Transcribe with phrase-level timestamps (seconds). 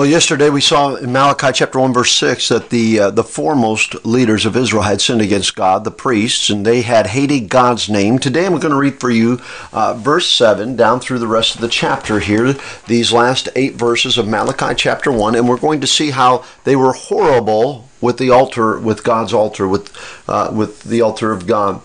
[0.00, 4.02] Well, yesterday we saw in Malachi chapter 1 verse 6 that the uh, the foremost
[4.06, 8.18] leaders of Israel had sinned against God, the priests, and they had hated God's name.
[8.18, 9.42] Today I'm going to read for you
[9.74, 12.54] uh, verse 7 down through the rest of the chapter here,
[12.86, 16.76] these last 8 verses of Malachi chapter 1, and we're going to see how they
[16.76, 19.94] were horrible with the altar with God's altar with
[20.26, 21.82] uh, with the altar of God.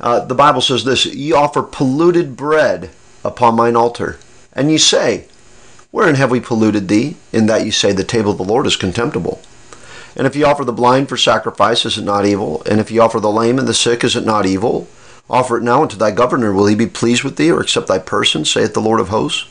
[0.00, 2.88] Uh, the Bible says this, "Ye offer polluted bread
[3.22, 4.18] upon mine altar,
[4.54, 5.26] and ye say,
[5.90, 8.76] Wherein have we polluted thee, in that ye say the table of the Lord is
[8.76, 9.40] contemptible?
[10.14, 12.62] And if ye offer the blind for sacrifice, is it not evil?
[12.66, 14.86] And if ye offer the lame and the sick, is it not evil?
[15.30, 16.52] Offer it now unto thy governor.
[16.52, 19.46] Will he be pleased with thee, or accept thy person, saith the Lord of hosts?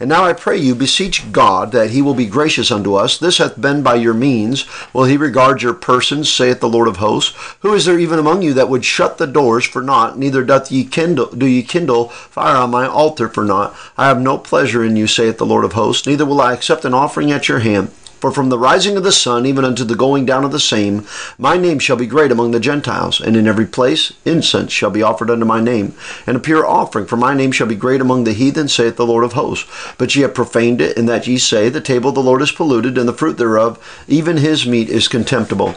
[0.00, 3.18] And now I pray you, beseech God that he will be gracious unto us.
[3.18, 4.66] This hath been by your means.
[4.92, 7.36] Will he regard your persons, saith the Lord of hosts?
[7.60, 10.18] Who is there even among you that would shut the doors for naught?
[10.18, 13.74] Neither doth ye kindle, do ye kindle fire on my altar for naught.
[13.96, 16.06] I have no pleasure in you, saith the Lord of hosts.
[16.06, 17.90] Neither will I accept an offering at your hand.
[18.20, 21.06] For from the rising of the sun even unto the going down of the same,
[21.38, 25.02] my name shall be great among the Gentiles, and in every place incense shall be
[25.02, 25.94] offered unto my name,
[26.26, 29.06] and a pure offering, for my name shall be great among the heathen, saith the
[29.06, 29.70] Lord of hosts.
[29.98, 32.50] But ye have profaned it, in that ye say, The table of the Lord is
[32.50, 35.76] polluted, and the fruit thereof, even his meat, is contemptible.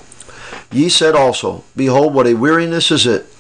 [0.72, 3.31] Ye said also, Behold, what a weariness is it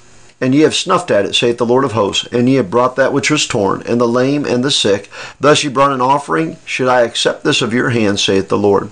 [0.41, 2.95] and ye have snuffed at it, saith the Lord of hosts, and ye have brought
[2.95, 5.07] that which was torn, and the lame and the sick.
[5.39, 6.57] Thus ye brought an offering.
[6.65, 8.89] Should I accept this of your hand, saith the Lord?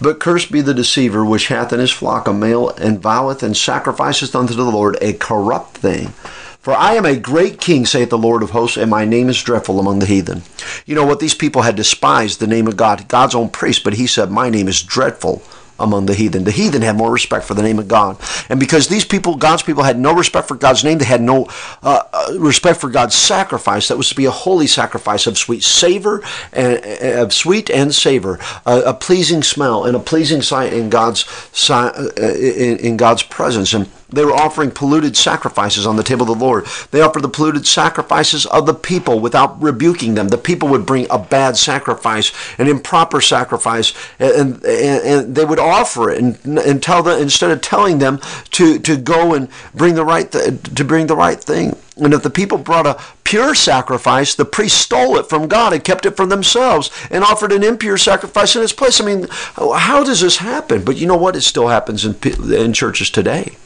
[0.00, 3.56] But cursed be the deceiver which hath in his flock a male, and voweth and
[3.56, 6.12] sacrificeth unto the Lord a corrupt thing.
[6.60, 9.42] For I am a great king, saith the Lord of hosts, and my name is
[9.42, 10.42] dreadful among the heathen.
[10.86, 11.18] You know what?
[11.18, 14.48] These people had despised the name of God, God's own priest, but he said, My
[14.48, 15.42] name is dreadful
[15.78, 16.44] among the heathen.
[16.44, 18.18] The heathen had more respect for the name of God.
[18.48, 21.46] And because these people, God's people, had no respect for God's name, they had no
[21.82, 23.88] uh, uh respect for God's sacrifice.
[23.88, 28.38] That was to be a holy sacrifice of sweet savor, and, of sweet and savor,
[28.66, 31.24] uh, a pleasing smell and a pleasing sight in God's
[31.70, 33.74] uh, in God's presence.
[33.74, 36.66] And they were offering polluted sacrifices on the table of the Lord.
[36.90, 40.28] They offered the polluted sacrifices of the people without rebuking them.
[40.28, 45.58] The people would bring a bad sacrifice, an improper sacrifice, and, and, and they would
[45.58, 48.20] offer it and, and tell them instead of telling them
[48.52, 51.76] to, to go and bring the right th- to bring the right thing.
[51.96, 55.84] And if the people brought a pure sacrifice, the priest stole it from God and
[55.84, 59.00] kept it for themselves and offered an impure sacrifice in its place.
[59.00, 60.84] I mean, how does this happen?
[60.84, 61.36] But you know what?
[61.36, 62.16] It still happens in,
[62.52, 63.56] in churches today.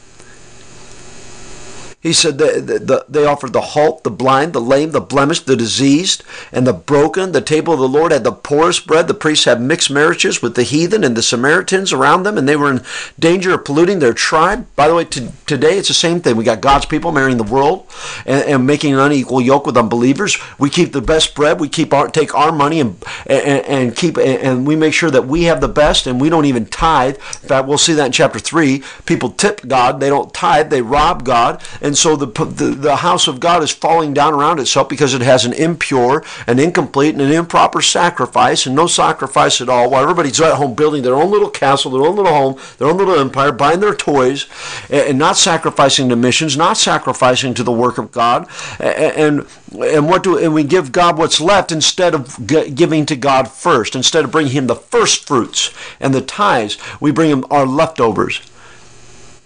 [2.01, 5.47] He said that the, the, they offered the halt, the blind, the lame, the blemished,
[5.47, 6.23] the diseased,
[6.53, 7.33] and the broken.
[7.33, 9.09] The table of the Lord had the poorest bread.
[9.09, 12.55] The priests had mixed marriages with the heathen and the Samaritans around them, and they
[12.55, 12.85] were in
[13.19, 14.65] danger of polluting their tribe.
[14.77, 16.37] By the way, to, today it's the same thing.
[16.37, 17.89] We got God's people marrying the world
[18.25, 20.39] and, and, making an unequal yoke with unbelievers.
[20.57, 21.59] We keep the best bread.
[21.59, 25.27] We keep our take our money and and, and keep and we make sure that
[25.27, 27.17] we have the best, and we don't even tithe.
[27.17, 28.85] In fact, we'll see that in chapter three.
[29.05, 29.99] People tip God.
[29.99, 30.71] They don't tithe.
[30.71, 31.61] They rob God.
[31.97, 35.45] So the, the, the house of God is falling down around itself because it has
[35.45, 39.91] an impure, an incomplete, and an improper sacrifice, and no sacrifice at all.
[39.91, 42.97] While everybody's at home building their own little castle, their own little home, their own
[42.97, 44.47] little empire, buying their toys,
[44.91, 48.49] and, and not sacrificing to missions, not sacrificing to the work of God,
[48.81, 49.47] and
[49.81, 53.95] and what do and we give God what's left instead of giving to God first,
[53.95, 58.41] instead of bringing Him the first fruits and the tithes, we bring Him our leftovers.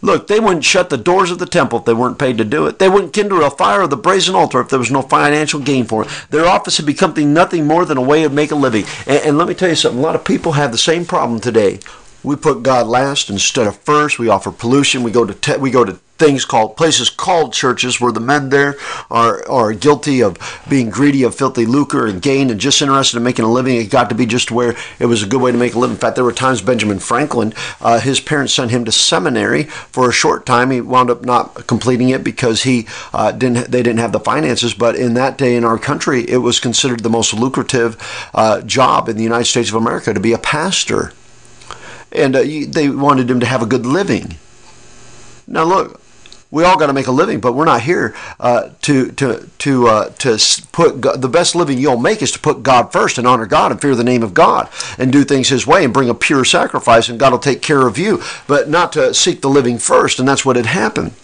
[0.04, 2.66] Look, they wouldn't shut the doors of the temple if they weren't paid to do
[2.66, 2.80] it.
[2.80, 5.84] They wouldn't kindle a fire of the brazen altar if there was no financial gain
[5.84, 6.08] for it.
[6.30, 8.84] Their office had become nothing more than a way of making a living.
[9.06, 11.40] And, and let me tell you something, a lot of people have the same problem
[11.40, 11.78] today.
[12.24, 14.18] We put God last instead of first.
[14.18, 15.02] We offer pollution.
[15.02, 18.48] We go to te- we go to things called places called churches where the men
[18.50, 18.76] there
[19.10, 20.38] are are guilty of
[20.68, 23.74] being greedy of filthy lucre and gain and just interested in making a living.
[23.74, 25.96] It got to be just where it was a good way to make a living.
[25.96, 30.08] In fact, there were times Benjamin Franklin, uh, his parents sent him to seminary for
[30.08, 30.70] a short time.
[30.70, 34.74] He wound up not completing it because he uh, didn't they didn't have the finances.
[34.74, 37.96] But in that day in our country, it was considered the most lucrative
[38.32, 41.12] uh, job in the United States of America to be a pastor
[42.12, 44.36] and uh, they wanted him to have a good living.
[45.46, 46.01] Now, look,
[46.52, 49.88] we all got to make a living, but we're not here uh, to to to
[49.88, 50.38] uh, to
[50.70, 53.72] put God, the best living you'll make is to put God first and honor God
[53.72, 54.68] and fear the name of God
[54.98, 57.86] and do things His way and bring a pure sacrifice, and God will take care
[57.86, 58.22] of you.
[58.46, 61.14] But not to seek the living first, and that's what had happened.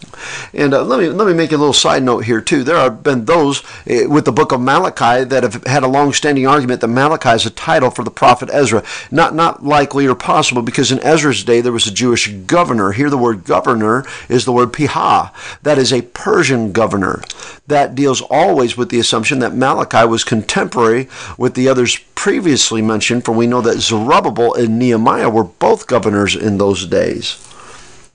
[0.53, 2.65] And uh, let me let me make a little side note here too.
[2.65, 6.47] There have been those uh, with the book of Malachi that have had a long-standing
[6.47, 8.83] argument that Malachi is a title for the prophet Ezra.
[9.11, 12.93] Not not likely or possible because in Ezra's day there was a Jewish governor.
[12.93, 14.73] Here the word governor is the word
[15.19, 15.33] piha.
[15.63, 17.23] That is a Persian governor.
[17.67, 23.25] That deals always with the assumption that Malachi was contemporary with the others previously mentioned.
[23.25, 27.45] For we know that Zerubbabel and Nehemiah were both governors in those days.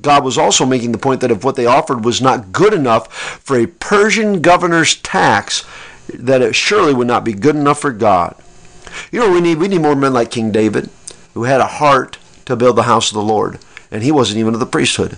[0.01, 3.13] God was also making the point that if what they offered was not good enough
[3.13, 5.65] for a Persian governor's tax,
[6.13, 8.35] that it surely would not be good enough for God.
[9.11, 10.89] You know, we need we need more men like King David,
[11.33, 13.59] who had a heart to build the house of the Lord,
[13.89, 15.17] and he wasn't even of the priesthood.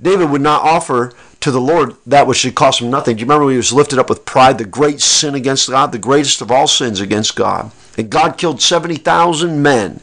[0.00, 3.16] David would not offer to the Lord that which should cost him nothing.
[3.16, 5.92] Do you remember when he was lifted up with pride, the great sin against God,
[5.92, 7.72] the greatest of all sins against God?
[7.98, 10.00] And God killed 70,000 men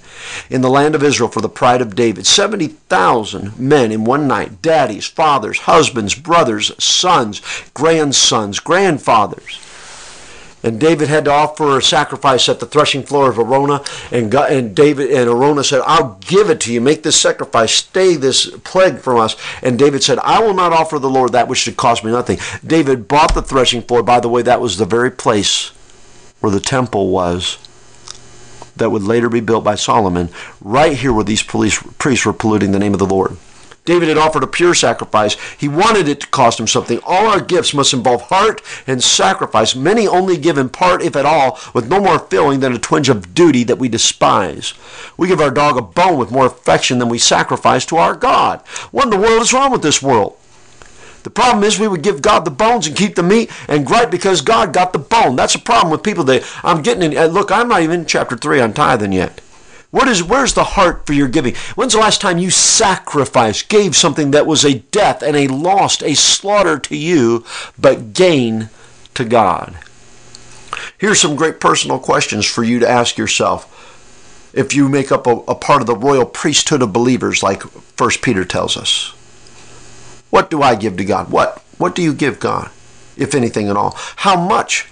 [0.50, 2.28] in the land of Israel for the pride of David.
[2.28, 4.62] 70,000 men in one night.
[4.62, 7.42] Daddies, fathers, husbands, brothers, sons,
[7.74, 9.60] grandsons, grandfathers.
[10.62, 13.86] And David had to offer a sacrifice at the threshing floor of Araunah.
[14.12, 16.82] And, God, and David and Araunah said, I'll give it to you.
[16.82, 17.72] Make this sacrifice.
[17.72, 19.38] Stay this plague from us.
[19.64, 22.40] And David said, I will not offer the Lord that which should cost me nothing.
[22.66, 24.04] David bought the threshing floor.
[24.04, 25.70] By the way, that was the very place
[26.42, 27.58] where the temple was
[28.76, 30.30] that would later be built by Solomon,
[30.62, 33.36] right here where these priests were polluting the name of the Lord.
[33.86, 35.36] David had offered a pure sacrifice.
[35.58, 37.00] He wanted it to cost him something.
[37.04, 39.76] All our gifts must involve heart and sacrifice.
[39.76, 43.10] Many only give in part, if at all, with no more feeling than a twinge
[43.10, 44.74] of duty that we despise.
[45.18, 48.62] We give our dog a bone with more affection than we sacrifice to our God.
[48.92, 50.38] What in the world is wrong with this world?
[51.24, 54.10] The problem is we would give God the bones and keep the meat and gripe
[54.10, 55.36] because God got the bone.
[55.36, 56.24] That's a problem with people.
[56.24, 57.18] They, I'm getting in.
[57.18, 59.42] Uh, look, I'm not even in chapter 3 on tithing yet.
[59.92, 61.56] What is, where's the heart for your giving?
[61.76, 66.04] When's the last time you sacrificed, gave something that was a death and a loss,
[66.04, 67.44] a slaughter to you,
[67.78, 68.70] but gain
[69.16, 69.78] to God?
[70.98, 73.76] Here's some great personal questions for you to ask yourself
[74.54, 78.22] if you make up a, a part of the royal priesthood of believers, like First
[78.22, 79.14] Peter tells us.
[80.30, 81.32] What do I give to God?
[81.32, 81.64] What?
[81.78, 82.70] What do you give God,
[83.18, 83.96] if anything at all?
[84.18, 84.88] How much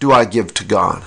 [0.00, 1.04] do I give to God?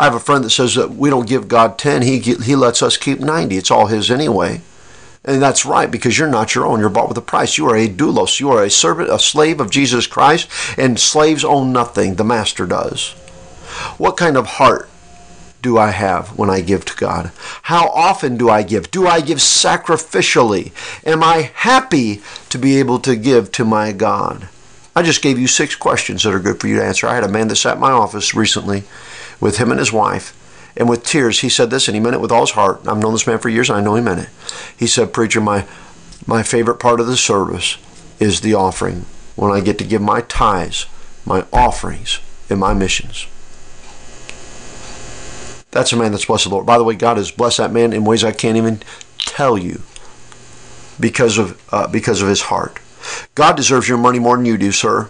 [0.00, 2.82] I have a friend that says that we don't give God 10, he, he lets
[2.82, 3.54] us keep 90.
[3.58, 4.62] It's all His anyway.
[5.26, 6.80] And that's right because you're not your own.
[6.80, 7.58] You're bought with a price.
[7.58, 8.40] You are a doulos.
[8.40, 10.48] You are a servant, a slave of Jesus Christ,
[10.78, 12.14] and slaves own nothing.
[12.14, 13.10] The master does.
[13.98, 14.88] What kind of heart
[15.60, 17.30] do I have when I give to God?
[17.64, 18.90] How often do I give?
[18.90, 20.72] Do I give sacrificially?
[21.04, 24.48] Am I happy to be able to give to my God?
[24.96, 27.06] I just gave you six questions that are good for you to answer.
[27.06, 28.84] I had a man that sat in my office recently
[29.40, 30.36] with him and his wife,
[30.76, 32.86] and with tears, he said this, and he meant it with all his heart.
[32.86, 34.28] I've known this man for years, and I know he meant it.
[34.76, 35.66] He said, Preacher, my,
[36.26, 37.76] my favorite part of the service
[38.18, 39.06] is the offering,
[39.36, 40.86] when I get to give my tithes,
[41.24, 43.26] my offerings, and my missions.
[45.70, 46.66] That's a man that's blessed the Lord.
[46.66, 48.80] By the way, God has blessed that man in ways I can't even
[49.18, 49.82] tell you
[50.98, 52.78] because of uh, because of his heart.
[53.34, 55.08] God deserves your money more than you do, sir.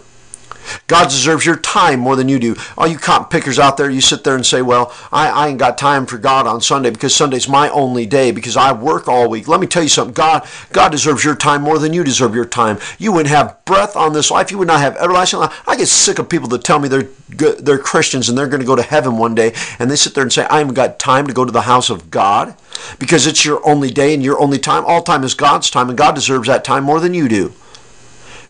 [0.87, 2.55] God deserves your time more than you do.
[2.77, 5.59] All you cop pickers out there, you sit there and say, Well, I, I ain't
[5.59, 9.29] got time for God on Sunday because Sunday's my only day because I work all
[9.29, 9.47] week.
[9.47, 10.13] Let me tell you something.
[10.13, 12.77] God, God deserves your time more than you deserve your time.
[12.97, 14.51] You wouldn't have breath on this life.
[14.51, 15.63] You would not have everlasting life.
[15.67, 18.65] I get sick of people that tell me they're they're Christians and they're going to
[18.65, 21.27] go to heaven one day and they sit there and say, I haven't got time
[21.27, 22.55] to go to the house of God
[22.99, 24.85] because it's your only day and your only time.
[24.85, 27.53] All time is God's time and God deserves that time more than you do.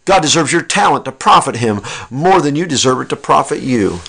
[0.05, 3.99] God deserves your talent to profit him more than you deserve it to profit you.